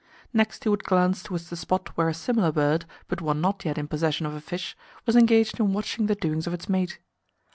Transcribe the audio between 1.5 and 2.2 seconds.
the spot where a